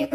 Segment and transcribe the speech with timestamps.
[0.00, 0.06] こ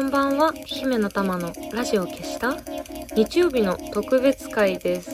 [0.00, 2.56] んばんは、姫の玉のラジオ消した
[3.16, 5.10] 日曜日の特別会です。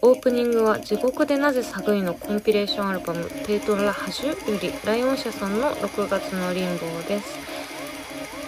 [0.00, 7.36] オープニングは地獄でなぜ寒いのコンピレーションアルバムテートラハジュよりライオン社さんの6月のリンボーです。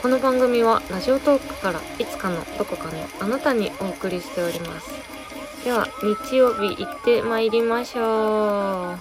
[0.00, 5.19] この番組はラジオトークからいつかのどこかのあなたにお送りしております。
[5.64, 8.98] では、日曜日行ってまいりましょう。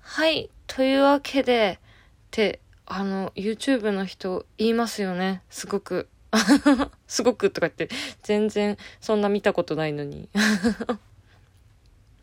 [0.00, 0.50] はい。
[0.66, 5.42] というわけで、って、あの、YouTube の人言いますよね。
[5.50, 6.08] すごく。
[7.06, 7.90] すごくとか言って、
[8.22, 10.30] 全然そんな見たことないのに。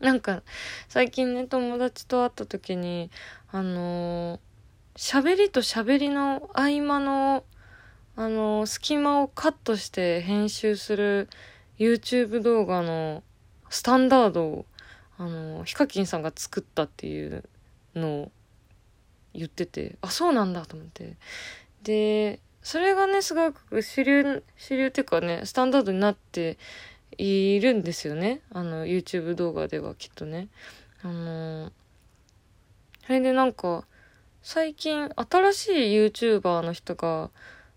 [0.04, 0.42] なんか、
[0.86, 3.10] 最近ね、友達と会った時に、
[3.50, 4.38] あの
[4.96, 7.42] 喋りと喋りの合間の、
[8.14, 11.30] あの隙間をカットして編集する
[11.78, 13.22] YouTube 動画の
[13.70, 14.66] スタンダードを、
[15.16, 17.48] あのヒカキンさんが作ったっていう
[17.94, 18.32] のを
[19.32, 21.16] 言ってて、あ、そうなんだと思って。
[21.82, 26.58] で、それがね、すごく主流、主流っていうかね、スタンダードになって
[27.18, 28.40] いるんですよね。
[28.50, 30.48] あの、YouTube 動画ではきっとね。
[31.02, 31.72] あの、
[33.06, 33.84] それでなんか、
[34.42, 37.30] 最近新しい YouTuber の人が、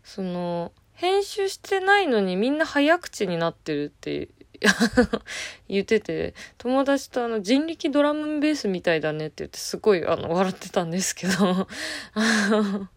[0.03, 4.29] その、編集してないのにみんな早口になってるって
[5.69, 11.67] 言ってて、友達とあの人力ドラムベースみたいだねって言ってすごいあの笑ってたんですけど、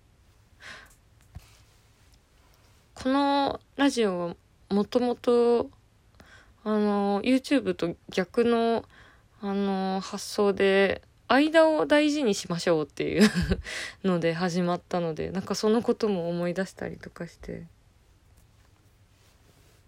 [2.95, 4.37] このラジオは
[4.71, 5.71] もともと
[6.65, 8.85] あの YouTube と逆の
[9.43, 13.31] あの発想で間を大事にしましょうっていう
[14.05, 17.67] ので始まったのでなんかそのことも思い出したりとかして。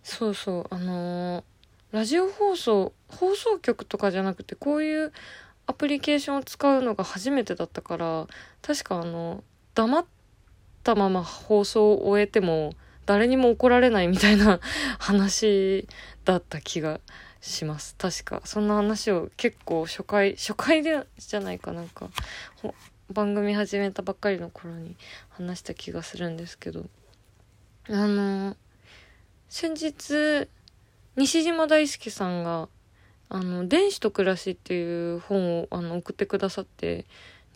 [0.03, 1.45] そうそうあの
[1.93, 5.13] ラジオ放送放送局とかじゃなくてこういう
[5.67, 8.27] アプリケーションを使うのが初めてだったから
[8.63, 9.45] 確かあの
[9.75, 10.05] 黙っ
[10.83, 12.73] たまま放送を終えても
[13.07, 14.61] 誰にも怒られないみたいな
[14.99, 15.87] 話
[16.25, 17.01] だった気が
[17.41, 17.95] します。
[17.97, 18.43] 確か。
[18.45, 22.11] そんな話を結構初回初回でじゃないかなんか
[23.11, 24.97] 番組始めたばっかりの頃に
[25.31, 26.87] 話した気がするんですけど。
[27.89, 28.57] あの
[29.49, 30.49] 先日
[31.17, 32.69] 西島大輔さんが
[33.29, 37.07] あの「電子と暮らし」っていう本をあの送ってくださって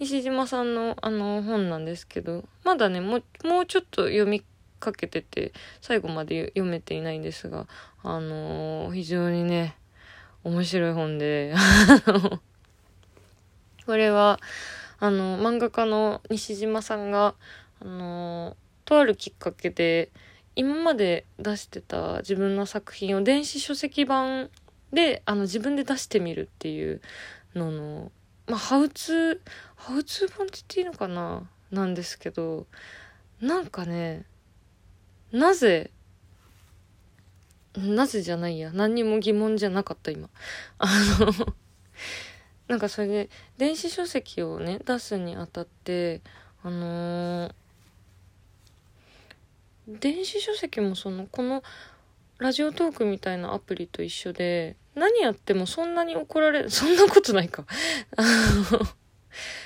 [0.00, 4.42] 西島さんのあの本なんですけどまだねもうもうちょっと読み
[4.78, 7.66] かけてて最後まで読めていないんですが
[8.02, 9.76] あの非常にね
[10.44, 11.54] 面白い本で
[13.86, 14.38] これは
[14.98, 17.34] あの漫画家の西島さんが
[17.80, 20.10] あのとあるきっかけで
[20.54, 24.50] 今まで出してた自分の作品を電子書籍版
[24.92, 27.00] であの自分で出してみるっていう
[27.54, 28.12] のの
[28.46, 32.66] まあハウツーハウツー本って言っていいのかななんですけど
[33.40, 34.24] なんかね
[35.32, 35.90] なぜ
[37.76, 38.72] なぜじゃないや。
[38.72, 40.30] 何にも疑問じゃなかった今。
[40.78, 40.88] あ
[41.18, 41.54] の
[42.68, 46.22] なんかそれで電子書籍をね出すにあたって
[46.62, 47.54] あのー
[49.88, 51.62] 電子書籍もそのこの
[52.38, 57.64] ラジオトークみたいなアプリと一緒で何やってもそんなに怒られるそんなことないか。
[58.16, 58.22] あ
[58.72, 58.80] の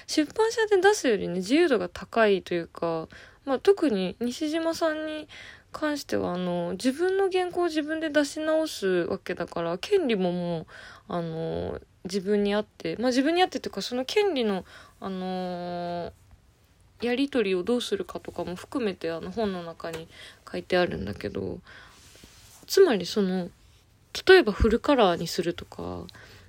[0.07, 3.09] 出版社で出すよりね自由度が高いというか、
[3.51, 5.27] まあ、特に西島さんに
[5.73, 10.67] 関してはあの自分の原稿を自分で出し直すわけだから権利ももう
[11.09, 14.65] あの自分にあってまあ自分にあってというかその権利の
[15.01, 16.13] あの
[17.03, 20.07] やり取りをどうするかとかも含めてあの本の中に
[20.49, 21.59] 書いてあるんだけど
[22.69, 23.49] つまりその
[24.29, 26.05] 例えばフルカラーにするとか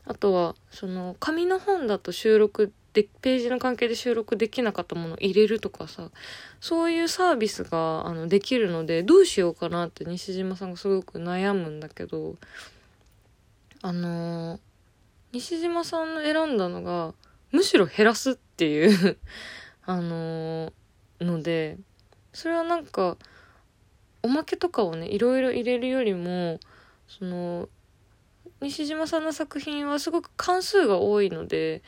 [0.06, 6.10] あとはその紙の本だと収録でページの関係で収録できなかったものを入れるとかさ
[6.60, 12.36] そういうサービスがあのできるのでどうしようかなって西島さんがすごく悩むんだけど
[13.82, 14.60] あの
[15.32, 17.14] 西島さんの選んだのが
[17.52, 19.18] むしろ減らすっていう
[19.86, 20.74] あの
[21.22, 21.78] ので
[22.34, 23.18] それはなんか
[24.22, 26.60] おまけとかをねいろいろ入れるよりも
[27.08, 27.70] その
[28.62, 31.82] 西島さんの作品はすごく関数が多いので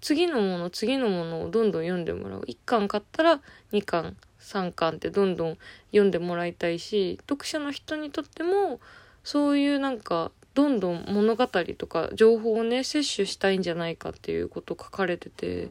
[0.00, 2.40] 次のもの次のものをどんどん読んでもらう。
[2.42, 3.40] 1巻買ったら
[3.72, 5.58] 2巻3巻ってどんどん
[5.90, 8.80] 読んでもらいたいし読者の人にとっても
[9.22, 15.68] そういうなんかどんどん物語とか情報をね摂取したいんじゃないかっていうこと書かれてて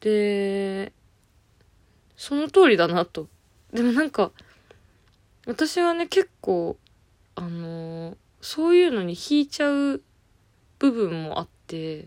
[0.00, 0.92] で
[2.16, 3.28] その通りだなと。
[3.72, 4.30] でもなんか
[5.46, 6.76] 私はね結構
[7.34, 10.00] あのそういうのに引いちゃう
[10.78, 12.06] 部分もあって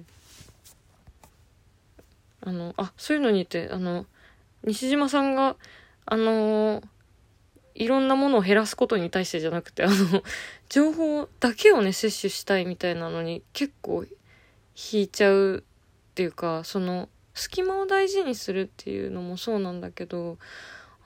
[2.46, 4.06] あのあそういうのにってあの
[4.64, 5.58] 西島さんが
[6.06, 6.82] あの
[7.76, 10.24] いろんなものを減らすことに対してじゃなくて、あの、
[10.70, 14.06] 情報だけをね、摂取したいみたいなのに結構
[14.92, 20.38] 引いちゃうっていうか、その、隙間を大事にするっていうのもそうなんだけど、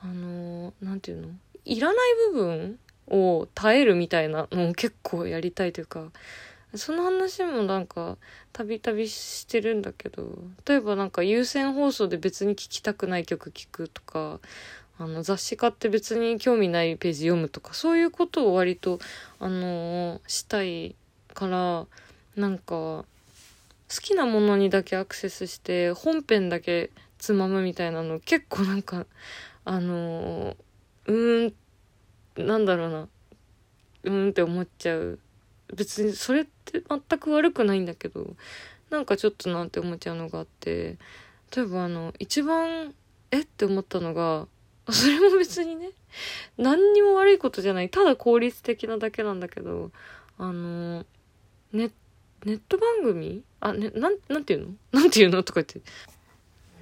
[0.04, 1.30] あの、なんていうの？
[1.66, 1.96] いらない
[2.32, 6.12] 部分を耐えるみたいなのを結構やりたいというか、
[6.75, 8.18] その話もなんか、
[8.54, 10.38] たびたびしてるんだけど、
[10.68, 14.39] 例えばなんか優先放送で別に聴きたくない曲聴くとか、
[15.01, 19.00] あの雑誌買って別に興味ないページ読むとかそういうことを割と
[19.39, 20.94] あのしたい
[21.33, 21.86] から
[22.36, 23.06] なんか好
[24.01, 29.06] きなものにだけアクセスして本編だけつまむみたいなの結構なんか
[29.63, 30.57] あの
[31.06, 33.07] うーんなんだろうな
[34.04, 35.19] うーんって思っちゃう。
[35.75, 38.36] 別にそれって全く悪くないんだけど
[38.89, 40.98] なんかちょっとなんて思っちゃうのがあって
[41.56, 42.94] 例えばあの一番
[43.31, 43.42] え？
[43.42, 44.48] って思ったのが
[44.92, 45.92] それも別にね、
[46.57, 47.89] 何にも悪いことじゃない。
[47.89, 49.92] ただ効率的なだけなんだけど、
[50.39, 51.06] あの、
[51.71, 51.92] ネ
[52.44, 53.44] ネット番組？
[53.60, 55.00] あ、ね、なん、なんていうの？
[55.00, 55.80] なんていうのとか言って。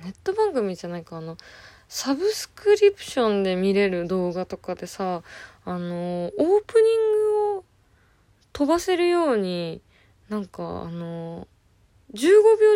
[0.05, 1.35] ネット番組じゃないか、あの、
[1.89, 5.21] サブスクリプションで見れる動画とかでさ、
[5.65, 6.31] あの、オー
[6.65, 7.46] プニングを
[8.57, 9.81] 飛ばせるように、
[10.29, 11.47] なんか、あの、
[12.13, 12.19] 15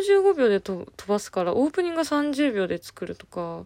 [0.07, 3.66] 秒15秒で飛ばすから、オープニングが30秒で作るとか、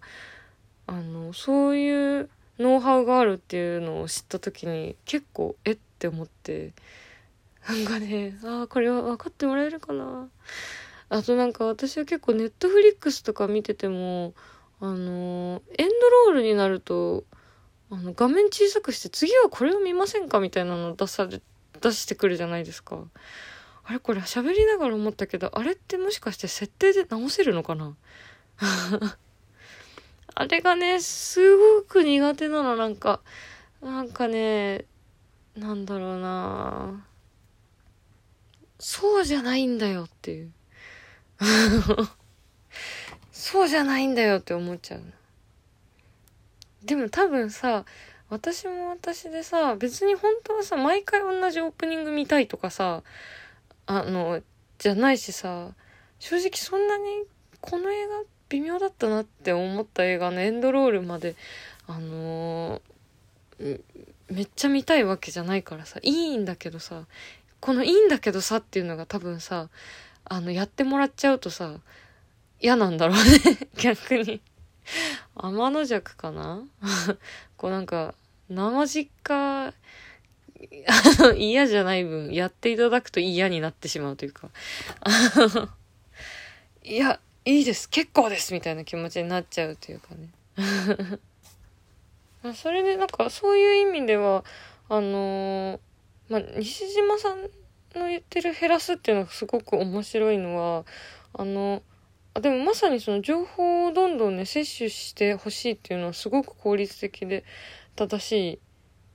[0.87, 2.29] あのそういう
[2.59, 6.73] ノウハウがあるっていうのを知った時に結構えって思って
[7.67, 10.29] なんかねああこれは分かってもらえるかな。
[11.09, 14.33] あとなんか私は結構ネットフリックスとか見てても
[14.79, 17.25] あのエンドロールになると
[17.91, 21.41] あの画面小さくして次はこれを見ませんかみたいなの出され
[21.79, 23.03] 出してくるじゃないですか
[23.83, 27.95] あれこれ喋りながら思ったけどあれってもしかして設定で直せるのかな？
[30.37, 33.21] あれがね、すごく苦手なの、なんか。
[33.81, 34.85] なんかね、
[35.55, 37.05] なんだろうな
[38.79, 40.51] そうじゃないんだよっていう。
[43.31, 45.03] そうじゃないんだよって思っちゃう。
[46.83, 47.85] でも多分さ、
[48.29, 53.03] 私も私でさ、別に本当はさ、毎回同じオープニング見たいとかさ、
[53.85, 54.41] あの、
[54.77, 55.73] じゃないしさ、
[56.19, 57.03] 正直そんなに
[57.61, 61.35] この映画微妙だったなって思った映画のエンドロールまで
[61.87, 63.81] あのー、
[64.29, 67.05] めっちゃ見たいわけじゃないからさいいんだけどさ
[67.59, 69.69] この「いいんだけどさ」っていうのが多分さ
[70.25, 71.75] あのやってもらっちゃうとさ
[72.59, 73.21] 嫌なんだろうね
[73.77, 74.41] 逆に。
[75.35, 76.63] 天の弱かな？
[77.57, 78.15] こうなんか
[78.49, 79.73] 生実家
[81.35, 84.49] 嫌じゃない分やっていただくと嫌になってしまうというか。
[86.83, 87.89] いやいいです。
[87.89, 90.29] 結構ですみたいな気持ちになっちゃうというかね。
[92.53, 94.43] それでなんかそういう意味では
[94.87, 95.79] あのー、
[96.29, 97.41] まあ、西島さん
[97.99, 100.85] の言ってる減らすっていうのがすごく面白いのは
[101.33, 101.81] あの
[102.41, 107.43] でもまさにその情報をどんどんね摂取してほしいっていうのはすごく効率的で
[107.95, 108.59] 正し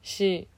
[0.02, 0.48] いし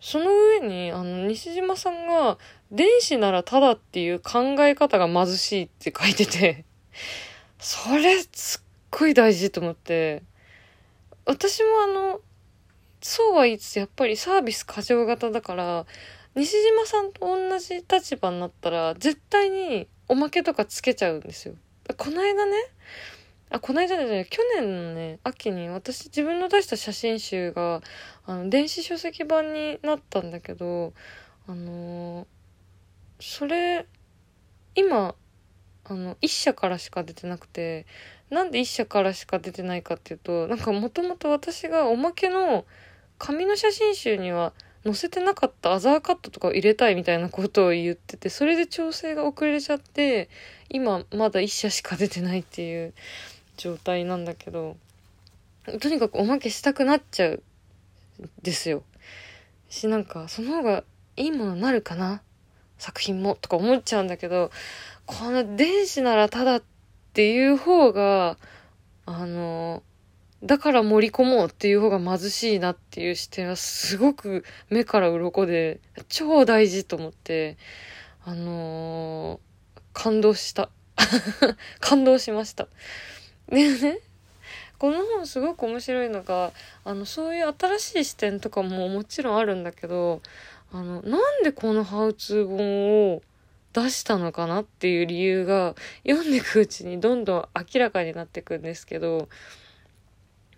[0.00, 2.38] その上にあの西島さんが
[2.70, 6.64] 電子ならただっていう考え方が貧しいって書いてて
[7.58, 10.22] それすっごい大事と思って、
[11.24, 12.20] 私もあの、
[13.00, 15.86] そうは言いつつやっぱりサービス過剰型だから、
[16.34, 21.54] 西島さんと同じ立場になったら絶対におまけとかつけちゃうんですよ。
[21.96, 22.52] この間ね、
[23.50, 27.82] あ、この間じゃない、去年のね、秋に私自分の出した写真集が、
[28.26, 30.92] あの、電子書籍版になったんだけど、
[31.46, 32.26] あのー、
[33.20, 33.86] それ、
[34.74, 35.14] 今、
[35.90, 37.86] あの1社からしか出てなくて
[38.30, 42.66] なんで1社からしか出てないかっていうとなんかもともと私がおまけの
[43.18, 44.52] 紙の写真集には
[44.84, 50.28] 載せてなかったアザーカットとかを入れたいみたいなことを言っててそれで調整が遅れちゃって
[50.68, 52.94] 今まだ1社しか出てないっていう
[53.56, 54.76] 状態なんだけど
[55.80, 57.42] とにかくおまけしたくなっちゃう
[58.42, 58.82] ですよ。
[59.68, 60.84] しなんかその方が
[61.16, 62.22] いいものになるかな
[62.78, 64.50] 作品もとか思っちゃうんだけど
[65.08, 66.62] この電子ならただっ
[67.14, 68.36] ていう方が、
[69.06, 69.82] あの、
[70.44, 77.56] だから盛り込もうっていう方が貧しいなっていう視点はすごく目から鱗で、超大事と思って、
[78.24, 79.40] あの、
[79.98, 80.70] 感動した。
[81.80, 82.68] 感動しました。
[83.48, 83.98] でね、
[84.78, 86.52] この本すごく面白いのが、
[86.84, 90.22] あの、そういう新しい視点とかももちろんあるんだけど、
[90.72, 93.22] あの、なんでこのハウツー本を
[93.72, 95.74] 出したのかなっていう理由が
[96.06, 99.28] 読んでいくうちにどんどん明らかになっていくんですけど、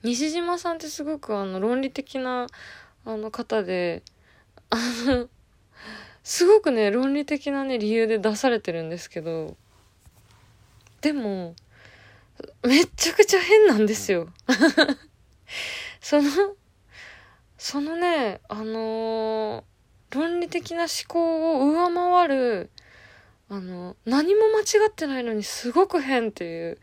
[0.03, 2.47] 西島さんってすごくあの論理的な
[3.07, 4.03] あの方で、
[4.69, 5.29] あの、
[6.23, 9.57] すごくね、論理的なね、理由で出されてるんですけど、
[11.01, 11.55] でも、
[12.63, 14.29] めちゃくちゃ変なんですよ。
[16.01, 16.31] その、
[17.59, 22.71] そのね、あのー、論理的な思考を上回る、
[23.49, 26.79] あの、何も間違ってないのにすごく変っていう、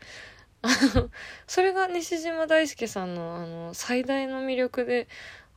[1.46, 5.08] それが西島大輔さんの、あの、最大の魅力で、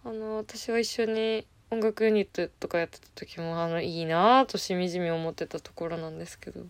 [0.04, 6.66] あの、私は一緒に音楽ユニットとかやってた時も、あの、いいなぁとしみじみ思ってたところなんですけど、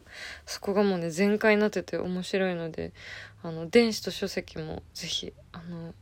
[0.46, 2.94] そこがもうね、全開になってて面白いので、
[3.42, 5.96] あの、電子と書籍もぜひ、あの、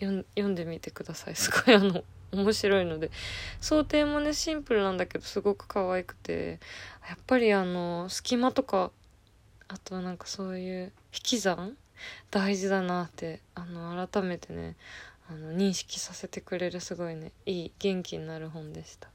[0.00, 1.34] 読んでみてください。
[1.36, 3.10] すごいあの、面白いので。
[3.60, 6.60] 想定もね、シンプルなんだけど、すごく可愛くて、
[7.10, 8.90] やっぱりあの、隙間とか、
[9.68, 11.76] あとはなんかそういう引き算
[12.30, 14.76] 大事だなってあの改めてね
[15.30, 19.08] あの認識させてくれるすごいねいい元気になる本でした。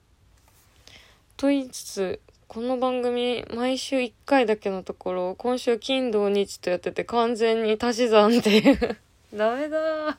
[1.36, 8.98] と言いつつこの番組毎週1回だけのところ今週金土日とやってて完全に足し算っていう。
[9.36, 10.18] ダメだ。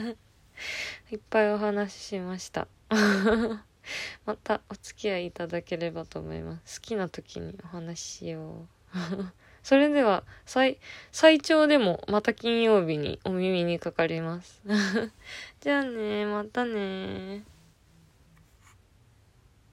[1.12, 2.66] いっぱいお話ししました。
[4.24, 6.80] またお付き合いいただければと思います。
[6.80, 10.78] 好きな時にお話ししようそれでは、最、
[11.12, 14.62] 最長でもまた金曜日にお耳にかかります。
[15.60, 17.44] じゃあね、またね